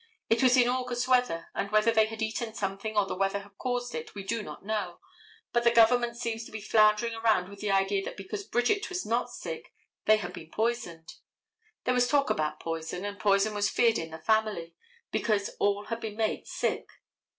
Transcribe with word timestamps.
It 0.31 0.41
was 0.41 0.57
in 0.57 0.67
August 0.67 1.07
weather, 1.07 1.49
and 1.53 1.69
whether 1.69 1.91
they 1.91 2.07
had 2.07 2.23
eaten 2.23 2.55
something 2.55 2.97
or 2.97 3.05
the 3.05 3.13
weather 3.13 3.41
had 3.41 3.55
caused 3.59 3.93
it, 3.93 4.15
we 4.15 4.23
do 4.23 4.41
not 4.41 4.65
know, 4.65 4.97
but 5.53 5.63
the 5.63 5.69
government 5.69 6.17
seems 6.17 6.43
to 6.45 6.51
be 6.51 6.59
floundering 6.59 7.13
around 7.13 7.49
with 7.49 7.59
the 7.59 7.69
idea 7.69 8.03
that 8.05 8.17
because 8.17 8.43
Bridget 8.43 8.89
was 8.89 9.05
not 9.05 9.29
sick, 9.31 9.71
they 10.05 10.17
had 10.17 10.33
been 10.33 10.49
poisoned. 10.49 11.13
There 11.83 11.93
was 11.93 12.07
talk 12.07 12.31
about 12.31 12.59
poison, 12.59 13.05
and 13.05 13.19
poison 13.19 13.53
was 13.53 13.69
feared 13.69 13.99
in 13.99 14.09
the 14.09 14.17
family, 14.17 14.73
because 15.11 15.49
all 15.59 15.85
had 15.85 15.99
been 16.01 16.17
made 16.17 16.47
sick. 16.47 16.87